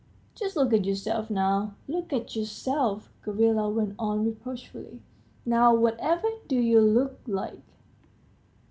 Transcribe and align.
"Just 0.33 0.55
look 0.55 0.73
at 0.73 0.83
yourself, 0.85 1.29
now, 1.29 1.75
look 1.87 2.11
at 2.11 2.35
yourself," 2.35 3.11
Gavrila 3.23 3.69
went 3.69 3.93
on 3.99 4.25
reproachfully; 4.25 4.99
"now, 5.45 5.75
whatever 5.75 6.27
do 6.47 6.55
you 6.57 6.81
look 6.81 7.19
like?" 7.27 7.61